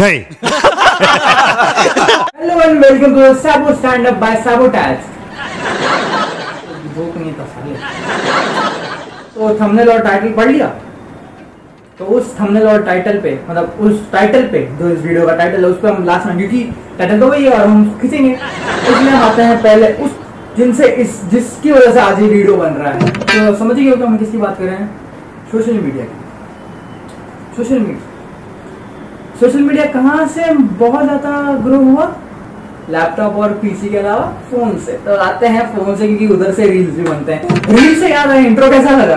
नहीं। 0.00 0.18
Hello 2.40 2.56
welcome 2.56 3.14
to 3.14 3.32
Sabo 3.40 3.72
stand 3.74 4.06
up 4.06 4.14
by 4.16 4.36
Sabotage 4.42 4.96
भूख 6.96 7.16
नहीं 7.16 7.32
था 7.32 7.46
साले 7.46 7.74
तो 9.34 9.48
थंबनेल 9.60 9.88
और 9.90 10.02
टाइटल 10.02 10.32
पढ़ 10.32 10.50
लिया? 10.50 10.68
तो 11.98 12.04
उस 12.04 12.34
थंबनेल 12.40 12.66
और 12.68 12.82
टाइटल 12.84 13.18
पे 13.20 13.32
मतलब 13.48 13.76
उस 13.80 14.00
टाइटल 14.12 14.42
पे, 14.48 14.60
जो 14.78 14.88
इस 14.88 15.00
वीडियो 15.00 15.26
का 15.26 15.34
टाइटल 15.36 15.64
है, 15.64 15.70
उस 15.70 15.80
पर 15.80 15.88
हम 15.88 16.04
लास्ट 16.04 16.26
में 16.26 16.36
क्योंकि 16.38 16.60
टाइटल 16.98 17.20
तो 17.20 17.26
वही 17.30 17.44
है 17.44 17.52
और 17.52 17.66
हम 17.66 17.98
खींचेंगे। 18.00 18.32
इसलिए 18.32 19.10
हम 19.10 19.22
आते 19.22 19.42
हैं 19.42 19.62
पहले 19.62 19.92
उस 19.94 20.10
जिनसे 20.56 20.86
इस, 21.02 21.20
जिसकी 21.30 21.72
वजह 21.72 21.92
से 21.92 22.00
आज 22.00 22.20
ये 22.22 22.28
वीडियो 22.28 22.56
बन 22.56 22.72
रहा 22.74 22.92
है। 22.92 23.10
तो 23.10 23.54
समझिए 23.58 23.94
हम 23.96 24.16
किसकी 24.18 24.38
बात 24.38 24.58
कर 24.58 24.64
रहे 24.64 24.76
हैं? 24.76 24.88
सोशल 25.50 25.80
मीडिया 25.80 26.04
की। 26.04 27.56
सोशल 27.56 27.78
मीडिया 27.78 28.06
सोशल 29.40 29.60
मीडिया 29.62 29.84
कहाँ 29.92 30.26
से 30.28 30.52
बहुत 30.78 31.04
ज़्यादा 31.04 31.52
ग्रो 31.64 31.78
हुआ? 31.80 32.06
लैपटॉप 32.90 33.36
और 33.36 33.52
पीसी 33.58 33.88
के 33.88 33.96
अलावा 33.98 34.24
फ़ोन 34.50 34.78
से। 34.86 34.92
तो 35.04 35.16
आते 35.16 35.46
हैं 35.46 35.66
फ़ोन 35.74 35.96
से 35.96 36.06
क्योंकि 36.06 36.26
उधर 36.34 36.52
से 36.52 36.66
रील्स 36.68 36.94
भी 36.96 37.02
बनते 37.02 37.32
हैं। 37.32 37.60
रील्स 37.68 38.00
से 38.00 38.08
याद 38.10 38.30
है 38.30 38.44
इंट्रो 38.46 38.70
कैसा 38.70 38.96
लगा? 38.96 39.16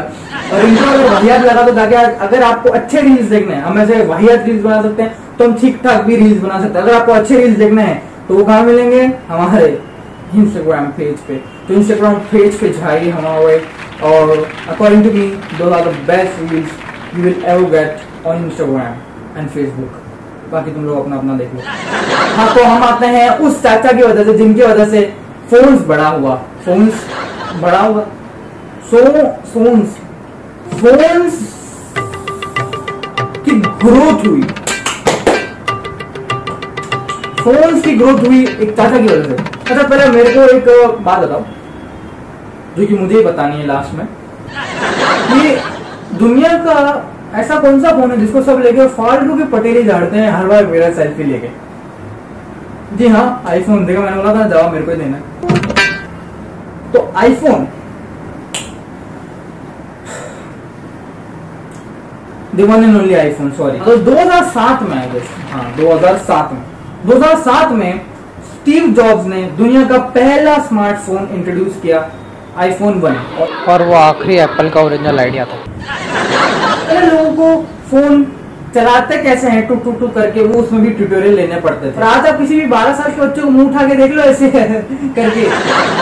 और 0.53 0.65
इंट्रो 0.65 0.87
अगर 0.87 1.09
वाहियात 1.09 1.45
लगा 1.45 1.63
तो 1.63 1.73
ताकि 1.75 1.95
अगर 2.25 2.43
आपको 2.43 2.69
अच्छे 2.69 3.01
रील्स 3.01 3.29
देखने 3.29 3.55
हैं, 3.55 3.61
हम 3.63 3.79
ऐसे 3.79 4.03
वाहियात 4.05 4.45
रील्स 4.45 4.63
बना 4.63 4.81
सकते 4.81 5.03
हैं 5.03 5.37
तो 5.37 5.45
हम 5.45 5.53
ठीक 5.61 5.79
ठाक 5.83 6.03
भी 6.05 6.15
रील्स 6.15 6.41
बना 6.41 6.59
सकते 6.61 6.79
हैं। 6.79 6.85
अगर 6.85 6.95
आपको 6.95 7.11
अच्छे 7.11 7.37
रील्स 7.37 7.57
देखने 7.57 7.83
हैं 7.83 8.01
तो 8.27 8.35
वो 8.35 8.43
कहाँ 8.43 8.63
मिलेंगे? 8.65 9.01
हमारे 9.29 9.69
इंस्टाग्राम 10.35 10.85
पेज 10.97 11.17
पे। 11.27 11.41
तो 11.67 11.73
इंस्टाग्राम 11.73 12.13
पेज 12.31 12.59
पे 12.59 12.69
जाइए 12.71 13.09
हमारे 13.09 13.57
और 14.03 14.47
according 14.69 15.03
to 15.03 15.11
me 15.11 15.27
those 15.57 15.69
are 15.69 15.89
the 15.89 15.95
best 16.07 16.51
reels 16.51 16.71
you 17.15 17.23
will 17.23 17.43
ever 17.45 17.69
get 17.71 18.27
on 18.27 18.45
Instagram 18.45 19.39
and 19.39 19.49
Facebook 19.49 20.00
बाकी 20.51 20.71
तुम 20.71 20.85
लोग 20.85 20.99
अपना 20.99 21.17
अपना 21.17 21.33
देख 21.37 21.53
लो। 21.53 21.61
हाँ 22.35 22.53
तो 22.55 22.63
हम 22.63 22.83
आते 22.83 23.05
हैं 23.07 23.29
उस 23.39 23.61
चाचा 23.63 23.91
की 23.91 24.03
वजह 24.03 24.23
से, 24.23 24.33
जिनकी 24.37 24.61
वजह 24.61 24.85
से 24.85 25.01
फोन्स 25.51 25.85
बड़ा 25.87 26.07
हुआ। 26.07 26.35
फोन्स 26.65 27.05
बड़ा 27.61 27.79
हुआ। 27.79 28.01
सो 28.91 28.97
फोन्स 29.53 29.95
फोन्स 30.73 31.39
की 33.45 33.51
ग्रोथ 33.51 34.25
हुई। 34.25 34.43
फोन्स 37.41 37.83
की 37.83 37.95
ग्रोथ 37.97 38.19
हुई 38.19 38.43
एक 38.43 38.75
चाचा 38.77 38.97
की 38.97 39.07
वजह 39.07 39.23
से। 39.25 39.33
अच्छा 39.33 39.83
पहले 39.83 40.07
मेरे 40.09 40.33
को 40.33 40.41
एक 40.49 40.65
बात 41.01 41.19
बताओ, 41.19 41.43
जो 42.77 42.85
कि 42.87 42.93
मुझे 42.95 43.15
ही 43.15 43.23
बतानी 43.23 43.55
है 43.55 43.65
लास्ट 43.67 43.93
में, 43.93 44.07
कि 45.27 46.17
दुनिया 46.17 46.53
का 46.65 46.75
ऐसा 47.33 47.59
कौन 47.59 47.81
सा 47.81 47.91
फ़ोन 47.97 48.11
है 48.11 48.17
जिसको 48.19 48.41
सब 48.43 48.59
लेके 48.59 48.87
फालतू 48.95 49.37
के 49.37 49.43
पटेली 49.51 49.83
झाड़ते 49.83 50.17
हैं 50.17 50.31
हर 50.31 50.45
बार 50.47 50.65
मेरा 50.67 50.89
सेल्फी 50.93 51.23
लेके? 51.23 51.49
जी 52.97 53.07
हाँ 53.07 53.43
आईफोन 53.47 53.85
देखा, 53.85 54.01
मैंने 54.01 54.17
बोला 54.17 54.33
था 54.35 54.47
जवाब 54.47 54.73
मेरे 54.73 54.85
को 54.85 54.95
देना। 54.95 55.17
तो 56.93 57.11
iPhone 57.17 57.67
the 62.55 62.63
one 62.63 62.83
and 62.83 62.95
only 62.95 63.13
iPhone 63.15 63.51
sorry 63.57 63.79
तो 63.79 63.95
2007 64.05 64.81
में 64.83 64.97
आई 64.97 65.21
हाँ 65.51 65.73
2007 65.77 66.51
में। 66.53 66.61
2007 67.05 67.71
में 67.73 68.01
स्टीव 68.51 68.87
जॉब्स 68.95 69.25
ने 69.27 69.43
दुनिया 69.57 69.83
का 69.87 69.97
पहला 70.17 70.57
स्मार्टफ़ोन 70.63 71.29
इंट्रोड्यूस 71.35 71.79
किया 71.81 72.09
आईफोन 72.57 72.99
वन 73.01 73.15
और 73.69 73.83
वो 73.87 73.93
आखिरी 73.95 74.37
एप्पल 74.39 74.69
का 74.69 74.81
ओरिजिनल 74.81 75.19
आइडिया 75.19 75.45
था। 75.45 76.40
पहले 76.91 77.11
लोगों 77.11 77.33
को 77.35 77.63
फ़ोन 77.89 78.23
चलाते 78.75 79.17
कैसे 79.23 79.49
हैं, 79.49 79.67
टुक 79.67 79.83
टुक 79.83 79.99
टुक 79.99 80.13
करके 80.15 80.43
वो 80.43 80.59
उसमें 80.61 80.81
भी 80.81 80.89
ट्यूटोरियल 80.89 81.33
लेने 81.35 81.59
पड़ते 81.61 81.91
थे। 81.91 82.03
आज 82.05 82.25
आप 82.27 82.37
किसी 82.39 82.55
भी 82.55 82.65
12 82.67 82.93
साल 82.95 83.11
के 83.11 83.21
बच्चे 83.21 83.41
को 83.41 83.49
मुँह 83.49 83.69
उठा 83.69 83.87
के 83.87 83.95
देख 83.95 84.11
लो 84.11 84.21
ऐसे 84.23 84.49
करके। 85.17 85.43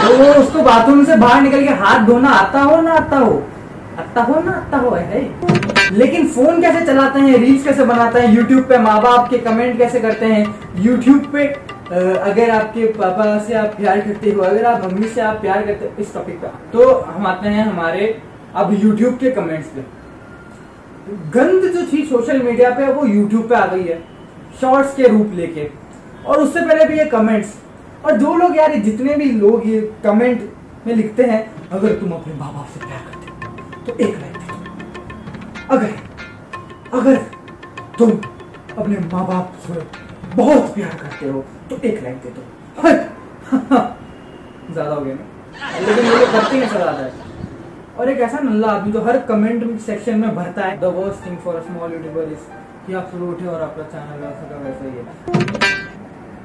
तो 0.01 0.17
वो 0.17 0.33
उसको 0.41 0.61
बाथरूम 0.63 1.03
से 1.05 1.15
बाहर 1.15 1.41
निकल 1.41 1.63
के 1.63 1.73
हाथ 1.81 2.05
धोना 2.05 2.29
आता 2.29 2.61
हो, 2.61 2.81
ना 2.81 2.93
आता 2.93 3.17
हो? 3.17 3.41
आता 3.99 4.21
हो, 4.21 4.41
ना 4.41 4.51
आता 4.51 4.77
हो 4.77 4.91
है 4.95 5.21
लेकिन 5.93 6.27
फ़ोन 6.27 6.61
कैसे 6.61 6.85
चलाते 6.85 7.19
हैं 7.19 7.37
रील्स 7.37 7.63
कैसे 7.63 7.85
बनाते 7.85 8.19
हैं 8.19 8.33
यूट्यूब 8.35 8.63
पे 8.63 8.77
माँ 8.77 9.01
बाप 9.01 9.29
के 9.29 9.37
कमेंट 9.37 9.77
कैसे 9.77 9.99
करते 9.99 10.25
हैं? 10.25 10.45
यूट्यूब 10.79 11.29
पे 11.33 11.45
अगर 12.29 12.49
आपके 12.49 12.85
पापा 12.97 13.37
से 13.47 13.53
आप 13.53 13.73
प्यार 13.77 13.99
करते 13.99 14.31
हो, 14.31 14.41
अगर 14.41 14.65
आप 14.65 14.83
मम्मी 14.83 15.07
से 15.07 15.21
आप 15.21 15.41
प्यार 15.41 15.61
करते 15.61 15.85
हो, 15.85 15.91
इस 15.99 16.13
टॉपिक 16.13 16.35
पे। 16.41 16.47
तो 16.73 16.89
हम 17.07 17.27
आते 17.27 17.49
हैं 17.49 17.65
हमारे 17.65 18.17
अब 18.55 18.77
यूट्यूब 18.83 19.17
के 19.17 19.31
कमेंट्स 19.31 19.67
पे। 19.67 19.98
गंद 21.33 21.63
जो 21.73 21.81
थी 21.91 22.05
सोशल 22.05 22.41
मीडिया 22.43 22.69
पे, 22.69 22.87
वो 22.87 23.05
यूट्यूब 23.07 23.47
पे 23.49 23.55
आ 23.55 23.65
गई 23.65 23.83
है 23.83 24.01
शॉर्ट्स 24.61 24.95
के 24.95 25.07
रूप 25.07 25.31
लेके। 25.35 25.69
और 26.25 26.41
उससे 26.41 26.61
पहले 26.61 26.85
भी 26.85 26.97
ये 26.97 27.05
कमेंट्स 27.07 27.53
और 28.05 28.17
जो 28.17 28.35
लोग 28.37 28.57
यार 28.57 28.75
जितने 28.79 29.15
भी 29.15 29.31
लोग 29.33 29.67
ये 29.67 29.79
कमेंट 30.03 30.49
में 30.87 30.93
लिखते 30.95 31.23
हैं, 31.23 31.41
अगर 31.71 31.93
तुम 31.99 32.11
अपने 32.13 32.33
माँ 32.33 32.53
बाप 32.53 32.67
से 32.73 32.79
प्यार 32.85 33.01
करते 33.05 33.25
तो 33.85 33.97
एक 33.99 34.15
लाइक 34.15 34.35
अगर 35.71 35.91
अगर 36.99 37.15
तुम 37.97 38.11
अपने 38.77 38.97
माँ 39.13 39.25
बाप 39.27 39.57
से 39.65 39.81
बहुत 40.35 40.73
प्यार 40.75 40.97
करते 41.01 41.29
हो 41.29 41.43
तो 41.69 41.75
एक 41.77 42.03
लाइक 42.03 42.17
दे 42.17 42.29
दो। 42.29 42.41
ज़्यादा 44.73 44.93
हो 44.93 45.01
गया 45.01 45.13
ना? 45.15 45.23
लेकिन 45.79 46.05
ये 46.05 46.25
करते 46.31 46.57
हैं 46.57 46.69
ज़्यादा 46.69 46.91
है। 46.91 47.28
और 47.99 48.09
एक 48.09 48.19
ऐसा 48.21 48.39
नल्ला 48.39 48.67
आदमी 48.67 48.91
जो 48.91 49.01
हर 49.03 49.17
कमेंट 49.29 49.79
सेक्शन 49.81 50.19
में 50.19 50.35
भरता 50.35 50.65
है 50.65 50.77
the 50.79 50.91
worst 50.97 51.25
thing 51.25 51.37
for 51.37 51.59
small 51.61 51.93
YouTuber 51.93 52.21
is 52.23 52.45
कि 52.85 52.93
आप 52.93 53.09
सुबह 53.11 53.25
उठे 53.25 53.45
और 53.45 53.61
आपका 53.61 53.83
चैनल 53.83 54.21
वैसा 54.21 54.45
का 54.49 54.57
वैसा 54.57 54.85
ही 54.85 54.91
है। 54.91 55.03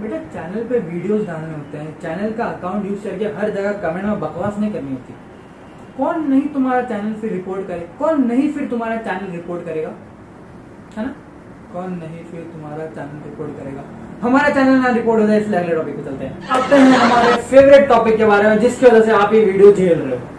बेटा 0.00 0.18
चैनल 0.34 0.64
पे 0.64 0.78
वीडियोस 0.78 1.26
डालने 1.26 1.54
होते 1.54 1.78
हैं। 1.78 2.00
चैनल 2.00 2.32
का 2.32 2.44
अकाउंट 2.44 2.86
यूज़ 2.86 3.04
करके 3.04 3.24
हर 3.36 3.50
जगह 3.50 3.72
कमेंट 3.84 4.04
में 4.04 4.20
बकवास 4.20 4.58
नहीं 4.58 4.72
करनी 4.72 4.90
होती। 4.90 5.14
कौन 5.98 6.28
नहीं 6.30 6.48
तुम्हारा 6.48 6.82
चैनल 6.82 7.12
फिर 7.12 7.32
रिपोर्ट 7.32 7.68
करे? 7.68 7.88
कौन 7.98 8.26
नहीं 8.26 8.52
फिर 8.52 8.68
तुम्हारा 8.68 8.96
चैनल 8.96 9.30
रिपोर्ट 9.32 9.64
करेगा? 9.64 9.94
है 10.98 11.06
ना? 11.06 11.14
कौन 11.72 11.90
नहीं 11.92 12.24
फिर 12.24 12.50
तुम्हारा 12.52 12.86
चैनल 12.98 13.24
रिपोर्ट 13.30 13.56
करेगा? 13.60 13.84
हमारा 14.22 14.50
चैनल 14.50 14.82
ना 14.82 14.90
रिपोर्ट 15.00 15.22
हो 15.22 15.26
जाए 15.26 15.40
इसलिए 15.40 15.60
अगले 15.60 15.74
टॉपिक 15.74 15.96
पे 15.96 16.02
चलते 16.02 16.24
हैं। 16.24 16.34
हैं 16.76 16.98
हमारे 16.98 17.42
फेवरेट 17.42 17.88
टॉपिक 17.88 18.16
के 18.16 18.24
बारे 18.24 18.48
में, 18.48 18.58
जिसकी 18.58 18.86
वजह 18.86 19.00
से 19.00 19.12
आप 19.22 19.34
ये 19.34 19.44
वीडियो 19.44 19.72
झेल 19.72 19.98
रहे 19.98 20.16
हो। 20.16 20.33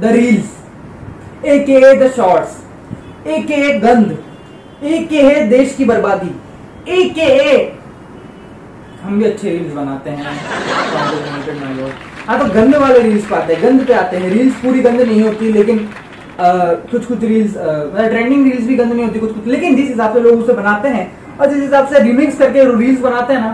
द 0.00 0.12
रील्स 0.12 1.44
ए 1.46 1.58
के 1.68 1.94
द 1.96 2.10
शॉर्ट्स 2.16 3.26
ए 3.26 3.38
के 3.48 3.78
गंद. 3.78 4.18
ए 4.82 4.98
के 5.10 5.22
है 5.22 5.48
देश 5.48 5.74
की 5.76 5.84
बर्बादी. 5.84 6.30
ए 6.88 7.08
के 7.18 7.26
हम 9.02 9.18
भी 9.18 9.24
अच्छे 9.24 9.48
रील्स 9.50 9.72
बनाते 9.74 10.10
हैं। 10.10 10.24
हाँ 12.26 12.38
तो 12.38 12.44
गंद 12.54 12.74
वाले 12.76 12.98
रील्स 12.98 13.24
पे 13.26 13.34
आते 13.36 13.54
हैं 13.54 13.62
गंद 13.62 13.86
पे 13.86 13.94
आते 13.94 14.16
हैं। 14.16 14.30
रील्स 14.30 14.54
पूरी 14.62 14.80
गंद 14.80 15.00
नहीं 15.00 15.22
होती 15.22 15.52
लेकिन 15.52 15.88
कुछ 16.40 17.04
कुछ 17.06 17.22
रील्स 17.24 17.56
मतलब 17.56 18.08
ट्रेंडिंग 18.10 18.44
रील्स 18.52 18.66
भी 18.66 18.76
गंद 18.76 18.92
नहीं 18.92 19.04
होती 19.04 19.18
कुछ 19.20 19.34
कुछ 19.34 19.46
लेकिन 19.46 19.76
जिस 19.76 19.88
हिसाब 19.88 20.14
से 20.14 20.20
लोग 20.20 20.40
उसे 20.42 20.52
बनाते 20.52 20.88
हैं 20.88 21.10
और 21.38 21.52
जिस 21.52 21.62
हिसाब 21.62 21.88
से 21.88 22.02
रिमिक्स 22.02 22.38
करके 22.38 22.64
रील्स 22.76 23.00
बनाते 23.00 23.32
हैं 23.32 23.40
ना 23.40 23.50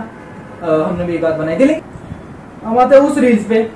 आ, 0.63 0.83
हमने 0.87 1.05
भी 1.05 1.13
एक 1.15 1.21
बात 1.21 1.35
बनाई 1.35 1.55
थी। 1.59 1.65
लेकिन 1.65 2.67
हम 2.67 2.77
आते 2.79 2.95
हैं 2.95 3.01
उस 3.03 3.17
रील्स 3.17 3.43
पे 3.49 3.69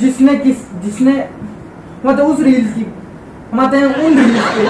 जिसने 0.00 0.34
किस 0.38 0.56
जिसने 0.82 1.12
आते 2.06 2.22
उस 2.22 2.40
रील्स 2.40 2.72
की 2.74 2.84
हम 3.52 3.60
आते 3.60 3.76
हैं 3.76 3.86
उन 3.96 4.18
रील्स 4.18 4.46
पे 4.56 4.64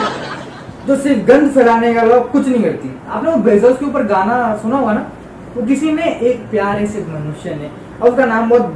जो 0.86 0.96
सिर्फ़ 0.98 1.20
गंद 1.26 1.50
फैलाने 1.52 1.92
का 1.94 2.18
कुछ 2.18 2.46
नहीं 2.46 2.62
करती। 2.62 2.90
आपने 3.08 3.30
वो 3.30 3.36
बेजोस 3.42 3.78
के 3.78 3.84
ऊपर 3.86 4.02
गाना 4.06 4.56
सुना 4.62 4.76
होगा 4.76 4.92
ना? 4.92 5.10
वो 5.56 5.62
किसी 5.66 5.92
ने 5.92 6.02
एक 6.22 6.38
प्यारे 6.50 6.86
से 6.86 7.00
मनुष्य 7.08 7.54
ने, 7.54 7.70
और 8.00 8.08
उसका 8.10 8.26
नाम 8.26 8.48
बहुत 8.50 8.66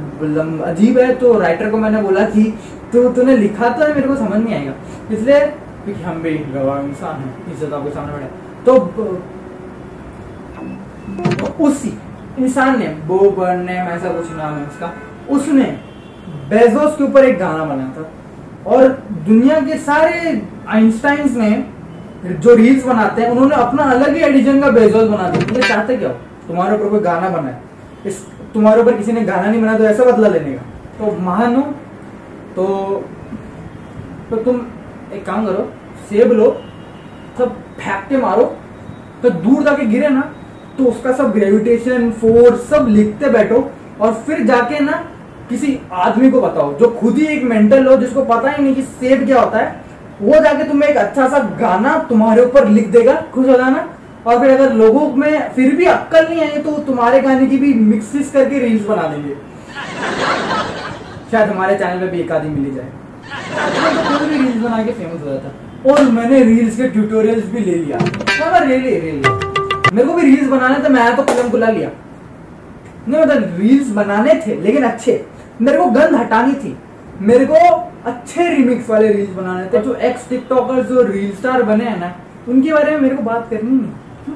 अजीब 0.67 0.97
है 0.99 1.15
तो 1.15 1.39
राइटर 1.39 1.69
को 1.71 1.77
मैंने 1.77 2.01
बोला 2.01 2.25
कि 2.27 2.43
तो 2.93 3.09
तूने 3.13 3.37
लिखा 3.37 3.69
तो 3.69 3.83
है, 3.83 3.93
मेरे 3.95 4.07
को 4.07 4.15
समझ 4.15 4.39
नहीं 4.39 4.55
आएगा। 4.55 4.73
इसलिए 5.11 5.39
क्योंकि 5.85 6.03
हम 6.03 6.21
भी 6.21 6.37
गवाह 6.53 6.79
इंसान 6.81 7.15
हैं, 7.15 7.53
इज़्ज़त 7.53 7.73
आपके 7.73 7.91
सामने 7.91 8.13
बैठे। 8.13 8.27
तो 8.65 8.71
उसी 11.65 11.91
इंसान 12.39 12.79
ने 12.79 12.87
बो 13.07 13.17
बर्नेम 13.31 13.87
ऐसा 13.89 14.09
कुछ 14.11 14.31
नाम 14.37 14.53
है 14.53 14.65
उसका, 14.67 14.93
उसने 15.29 15.65
बेजोस 16.49 16.95
के 16.97 17.03
ऊपर 17.03 17.25
एक 17.25 17.37
गाना 17.39 17.63
बनाया 17.65 17.89
था। 17.91 18.03
और 18.65 18.87
दुनिया 19.25 19.59
के 19.61 19.77
सारे 19.79 20.41
आइंस्टाइंस 20.69 21.35
ने 21.37 21.49
जो 22.25 22.55
रील्स 22.55 22.85
बनाते 22.85 23.21
हैं, 23.21 23.29
उन्होंने 23.29 23.55
अपना 23.55 23.83
अलग 23.85 24.15
ही 24.15 24.21
एडिशन 24.23 24.61
का 24.61 24.69
बेजोस 24.71 25.09
बना 25.09 25.29
दिया। 25.29 25.47
तुम 25.47 25.61
चाहते 25.61 25.97
क्या 25.97 26.09
हो? 26.09 26.15
तुम्हारे 26.47 26.75
ऊपर 26.75 26.89
कोई 26.89 26.99
गाना 27.01 27.29
बनाए 27.29 27.57
इस, 28.05 28.25
तुम्हारे 28.53 28.81
ऊपर 28.81 28.97
किसी 28.97 29.11
ने 29.11 29.21
गाना 29.23 29.47
नहीं 29.47 29.61
बनाया 29.61 29.77
तो 29.77 29.83
ऐसा 29.85 30.03
बदला 30.05 30.27
लेने 30.27 30.53
का। 30.53 30.61
तो 30.97 31.11
महानो 31.21 31.61
तो 32.55 32.65
तो 34.29 34.37
तुम 34.37 34.61
एक 35.13 35.25
काम 35.25 35.45
करो, 35.45 35.63
सेब 36.09 36.31
लो, 36.31 36.49
सब 37.37 37.55
फेंक 37.77 38.07
के 38.09 38.17
मारो 38.17 38.43
तो 39.23 39.29
दूर 39.29 39.63
जाके 39.63 39.85
गिरे 39.85 40.09
ना 40.09 40.21
तो 40.77 40.85
उसका 40.85 41.11
सब 41.13 41.31
ग्रेविटेशन 41.33 42.09
फोर्स 42.13 42.69
सब 42.69 42.87
लिखते 42.89 43.29
बैठो, 43.31 43.59
और 44.01 44.13
फिर 44.25 44.43
जाके 44.45 44.79
ना 44.79 45.03
किसी 45.49 45.79
आदमी 45.93 46.29
को 46.31 46.41
बताओ, 46.41 46.77
जो 46.79 46.87
खुद 46.91 47.17
ही 47.17 47.25
एक 47.27 47.43
मेंटल 47.43 47.87
हो, 47.87 47.95
जिसको 47.97 48.23
पता 48.25 48.49
ही 48.49 48.63
नहीं 48.63 48.75
कि 48.75 48.81
सेब 48.81 49.25
क्या 49.25 49.41
होता 49.41 49.57
है, 49.57 49.83
वो 50.21 50.39
जाके 50.43 50.63
तुम्हें 50.63 50.89
एक 50.89 50.97
अच्छा 50.97 51.27
सा 51.27 51.39
गाना 51.59 51.97
तुम्हारे 52.09 52.45
ऊपर 52.45 52.67
लिख 52.69 52.87
देगा, 52.87 53.13
खुश 53.33 53.47
हो 53.47 53.57
जाना। 53.57 53.87
और 54.27 54.39
फिर 54.39 54.51
अगर 54.51 54.73
लोगों 54.73 55.07
में 55.15 55.49
फिर 55.55 55.75
भी 55.75 55.85
अक्कल 55.85 56.27
नहीं 56.29 56.41
आई 56.41 56.61
तो 56.61 56.71
तुम्हारे 56.83 57.19
गाने 57.21 57.45
की 57.47 57.57
भी 57.57 57.73
मिक्सिस 57.73 58.31
करके 58.31 58.59
रील्स 58.59 58.85
बना 58.87 59.01
देंगे। 59.07 59.35
शायद 61.31 61.49
हमारे 61.49 61.75
चैनल 61.75 61.99
पे 61.99 62.07
भी 62.07 62.19
एक 62.19 62.31
आदमी 62.31 62.49
मिली 62.55 62.75
जाए। 62.75 62.89
तो 64.09 64.25
भी 64.25 64.37
रील्स 64.37 64.63
बना 64.63 64.83
के 64.83 64.91
फ़ेमस 64.91 65.21
हो 65.21 65.29
जाता। 65.29 65.91
और 65.91 66.01
मैंने 66.11 66.43
रील्स 66.43 66.77
के 66.77 66.87
ट्यूटोरियल्स 66.87 67.45
भी 67.45 67.59
ले 67.59 67.75
लिया। 67.75 67.97
ले 68.59 68.77
ले 68.77 68.99
ले 69.01 69.11
मेरे 69.93 70.07
को 70.07 70.13
भी 70.13 70.21
रील्स 70.21 70.49
बनाने 70.49 70.83
थे, 70.83 70.89
मैं 70.89 71.15
तो 71.15 71.23
कलम 71.23 71.49
कुला 71.49 71.69
लिया। 71.69 71.89
नहीं 73.07 73.21
मतलब 73.21 73.57
रील्स 73.59 73.89
बनाने 73.91 74.33
थे, 74.47 74.55
लेकिन 74.61 74.83
अच्छे। 74.83 75.23
मेरे 75.61 75.77
को 75.77 75.85
गंद 75.85 76.15
हटानी 76.15 76.53
थी। 76.53 76.77
मेरे 77.21 77.45
को 77.45 77.55
अच्छे 78.05 78.47
रिमिक्स 78.49 78.89
वाले 78.89 79.11
रील्स 79.11 79.29
बनाने 79.29 79.65
थे, 79.65 79.81
जो 79.81 79.93
एक्स 79.93 80.27
टिकटॉकर 80.29 80.81
जो 80.83 81.01
रील 81.03 81.31
स्टार 81.35 81.63
बने 81.63 81.85
हैं 81.85 81.99
ना, 81.99 82.13
उनके 82.47 82.73
बारे 82.73 82.91
में 82.91 82.99
मेरे 82.99 83.15
को 83.15 83.23
बात 83.23 83.47
करनी 83.49 83.69
नहीं। 83.71 83.91
क्यों? 84.25 84.35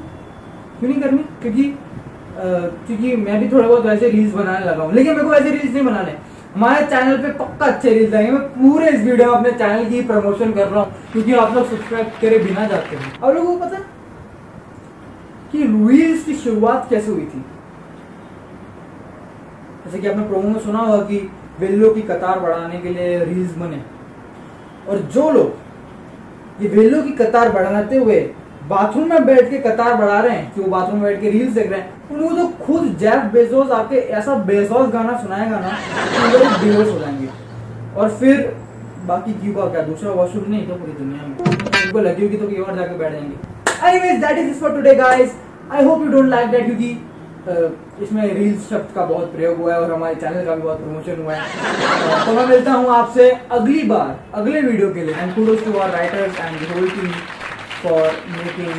नहीं 0.84 1.02
करनी? 1.02 1.24
क्योंकि 1.42 1.74
क्योंकि 2.42 3.16
मैं 3.16 3.40
भी 3.40 3.48
थोड़ा 3.50 3.68
बहुत 3.68 3.86
वैसे 3.86 4.10
रील्स 4.10 4.34
बनाने 4.34 4.66
लगा 4.66 4.84
हूँ। 4.84 4.94
लेकिन 4.94 5.12
मेरे 5.12 5.24
को 5.24 5.30
वैसे 5.30 5.50
रील्स 5.50 5.74
नहीं 5.74 5.84
बनाने। 5.86 6.16
हमारे 6.56 6.86
चैनल 6.86 7.18
पे 7.18 7.32
पक्का 7.34 7.66
अच्छे 7.66 7.90
रील्स 7.90 8.14
आएँगे। 8.14 8.32
मैं 8.32 8.42
पूरे 8.50 8.90
इस 8.90 9.02
वीडियो 9.02 9.28
में 9.28 9.38
अपने 9.38 9.52
चैनल 9.52 9.86
की 9.86 10.02
प्रमोशन 10.02 10.52
कर 10.52 10.68
रहा 10.68 10.82
हूँ, 10.82 10.94
क्योंकि 11.12 11.34
आप 11.34 11.54
लोग 11.56 11.70
सब्सक्राइब 11.70 12.12
करे 12.22 12.38
बिना 12.40 12.66
जाते 12.68 12.96
हैं। 12.96 13.20
और 13.20 13.34
लोगों 13.36 13.56
को 13.56 13.66
पता 13.66 13.80
कि 15.52 15.64
रील्स 15.90 16.24
की 16.24 16.36
शुरुआत 16.36 16.88
कैसे 16.90 17.12
हुई 17.12 17.26
थी? 17.26 17.44
जैसे 19.86 20.00
कि 20.00 20.08
आपने 20.08 20.24
प्रोमो 20.24 20.50
में 20.50 20.60
सुना 20.60 20.80
होगा 20.80 21.02
कि 21.04 21.30
वेल्लो 21.60 21.94
की 21.94 22.02
कतार 22.04 22.40
बढ़ाने 22.40 22.78
के 22.80 22.90
लिए 22.90 23.24
रील्स 23.26 23.56
बने। 23.58 23.82
और 24.90 24.98
जो 25.14 25.30
लोग 25.32 26.62
ये 26.62 26.70
वेल्लो 26.70 27.02
की 27.04 27.12
कतार 27.16 27.52
बढ़ाते 27.52 27.98
हुए 27.98 28.20
बाथरूम 28.70 29.10
में 29.10 29.26
बैठ 29.26 29.50
के 29.50 29.58
कतार 29.60 29.96
बढ़ा 29.96 30.20
रहे 30.20 30.36
हैं, 30.36 30.54
कि 30.54 30.62
वो 30.62 30.68
बाथरूम 30.70 30.96
में 30.96 31.04
बैठ 31.04 31.22
के 31.22 31.30
रील्स 31.30 31.54
देख 31.54 31.70
रहे 31.72 31.80
हैं 31.80 31.98
उनको 32.12 32.36
तो 32.36 32.48
खुद 32.66 32.98
जैफ 33.00 33.24
बेजोस 33.34 33.72
आके 33.72 33.96
ऐसा 33.96 34.36
बेजोस 34.46 34.90
गाना 34.94 35.18
सुनाएगा 35.22 35.60
ना, 35.60 35.70
कि 35.70 36.38
लोग 36.38 36.60
बेहोश 36.64 36.88
हो 36.88 37.00
जाएँगे। 37.00 37.30
और 37.98 38.10
फिर 38.20 38.58
बाकी 39.08 39.34
क्यों 39.34 39.54
का 39.54 39.66
क्या 39.72 39.82
दूसरा 39.84 40.12
वॉशरूम 40.12 40.52
नहीं 40.52 40.68
तो 40.68 40.76
पूरी 40.76 40.92
दुनिया 40.94 41.28
में। 41.28 41.36
उनको 41.38 42.00
लगी 42.00 42.24
होगी 42.24 42.38
तो 42.38 42.48
कहीं 42.48 42.60
और 42.60 42.76
जाके 42.76 42.98
बैठ 42.98 43.12
जाएँगे। 43.14 43.90
Anyways 43.90 44.20
that 44.26 44.38
is 44.38 44.60
for 44.60 44.72
today 44.72 44.96
guys 44.96 45.36
I 45.72 45.84
hope 45.86 46.02
you 46.02 46.08
don't 46.08 46.30
like 46.30 46.50
that 46.52 46.66
क्योंकि 46.66 46.92
इसमें 48.04 48.22
रील्स 48.34 48.70
शब्द 48.70 48.92
का 48.96 49.04
बहुत 49.06 49.32
प्रयोग 49.34 49.58
हुआ 49.58 49.74
है 49.74 49.80
और 49.82 49.92
हमारे 49.92 50.16
चैनल 50.16 50.46
का 50.46 50.56
भी 50.56 50.62
बहुत 50.62 50.80
प्रमोशन 50.80 51.22
हुआ 51.22 51.34
है। 51.36 52.26
तो 52.26 52.34
मैं 52.34 52.46
मिलता 52.48 52.72
हूँ 52.74 52.90
आपसे 52.96 53.30
अगली 53.58 53.84
बार, 53.92 54.12
अगले 54.40 54.62
वीडियो 54.62 54.90
के 54.94 55.04
लिए। 55.06 55.16
And 55.16 55.34
kudos 55.36 55.64
to 55.66 55.72
our 55.78 55.90
writers 55.96 56.40
and 56.40 56.58
whole 56.72 56.90
team 56.90 57.12
for 57.84 58.06
making 58.38 58.78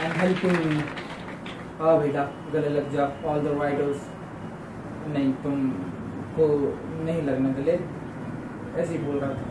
and 0.00 0.12
helping 0.20 0.56
me 0.66 0.82
हाँ 1.80 1.98
बेटा, 2.00 2.22
गले 2.52 2.70
लग 2.76 2.92
जा। 2.94 3.04
ऑल 3.30 3.40
द 3.40 3.56
राइटर्स 3.60 3.98
नहीं 5.14 5.32
तुम 5.44 5.56
को 6.38 6.46
नहीं 7.04 7.22
लगने 7.22 7.50
लिए 7.64 7.78
ऐसे 8.82 8.92
ही 8.92 8.98
बोल 8.98 9.18
रहा 9.18 9.30
था। 9.30 9.46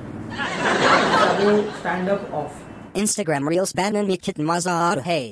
Stand 1.80 2.09
up 2.09 2.21
of 2.44 2.53
Instagram 2.95 3.44
Reels 3.50 3.74
banner 3.74 4.03
me 4.03 4.18
kitten 4.18 4.45
maza 4.45 4.77
hey. 5.09 5.25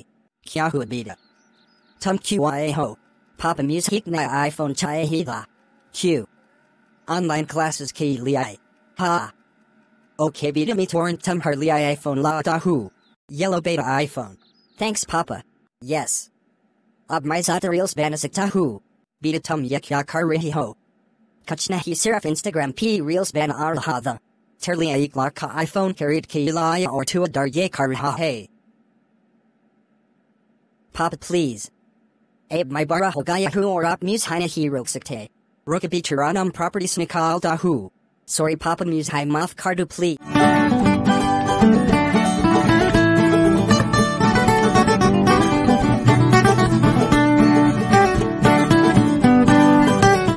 Kya 0.45 0.71
hu 0.71 0.85
bida. 0.91 1.15
Tum 1.99 2.19
QIA 2.19 2.71
ho. 2.73 2.97
Papa 3.37 3.63
music 3.63 4.07
na 4.07 4.19
iPhone 4.45 4.77
chai 4.77 5.05
hida. 5.05 5.45
Q. 5.93 6.27
Online 7.07 7.45
classes 7.45 7.91
ki 7.91 8.17
liai. 8.17 8.57
Ha. 8.97 9.31
Okay 10.19 10.51
bida 10.51 10.75
me 10.75 10.85
torrent 10.85 11.23
tum 11.23 11.39
her 11.41 11.55
liai 11.55 11.95
iPhone 11.95 12.21
la 12.21 12.41
da 12.41 12.59
hu. 12.59 12.91
Yellow 13.29 13.61
beta 13.61 13.81
iPhone. 13.81 14.37
Thanks 14.77 15.03
Papa. 15.03 15.43
Yes. 15.81 16.29
Ab 17.09 17.25
my 17.25 17.41
zata 17.41 17.69
reels 17.69 17.93
banasik 17.93 18.33
ta 18.33 18.47
hu. 18.47 18.81
Bida 19.23 19.41
tum 19.41 19.67
yakya 19.67 20.05
kar 20.05 20.23
rihi 20.23 20.51
ho. 20.51 20.77
Kachna 21.47 21.77
hi 21.77 21.93
siraf 21.93 22.23
Instagram 22.23 22.75
p 22.75 23.01
reels 23.01 23.31
ban 23.31 23.49
arhada. 23.49 24.19
Terlia 24.59 24.97
ikla 25.07 25.33
ka 25.33 25.49
iPhone 25.49 25.95
carried 25.95 26.27
ki 26.27 26.47
ilaya 26.47 26.87
or 26.87 27.05
to 27.05 27.23
a 27.23 27.27
darye 27.27 27.69
kariha 27.69 28.17
hey. 28.17 28.49
Papa 30.93 31.17
please. 31.17 31.71
Abe 32.49 32.71
my 32.71 32.85
bara 32.85 33.11
hogayahu 33.11 33.67
or 33.67 33.85
op 33.85 34.01
muse 34.01 34.25
hinahi 34.25 34.69
roksakte. 34.69 35.27
Rokabi 35.67 36.01
chiranam 36.01 36.53
properties 36.53 36.95
nikal 36.97 37.41
dahu. 37.41 37.89
Sorry 38.25 38.55
papa 38.55 38.85
muse 38.85 39.09
hi 39.09 39.25
moth 39.25 39.57
kardu 39.57 39.85
plea. 39.85 40.17